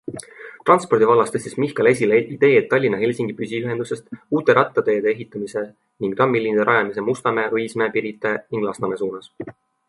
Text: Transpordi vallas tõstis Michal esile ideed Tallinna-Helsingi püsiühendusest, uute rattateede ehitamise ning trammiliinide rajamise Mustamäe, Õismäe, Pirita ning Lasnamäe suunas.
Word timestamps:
Transpordi 0.67 1.07
vallas 1.09 1.33
tõstis 1.33 1.57
Michal 1.63 1.89
esile 1.89 2.17
ideed 2.35 2.65
Tallinna-Helsingi 2.71 3.35
püsiühendusest, 3.41 4.09
uute 4.39 4.55
rattateede 4.59 5.13
ehitamise 5.17 5.63
ning 6.07 6.17
trammiliinide 6.23 6.67
rajamise 6.71 7.05
Mustamäe, 7.11 7.53
Õismäe, 7.61 7.93
Pirita 7.99 8.33
ning 8.57 8.67
Lasnamäe 8.71 9.01
suunas. 9.05 9.31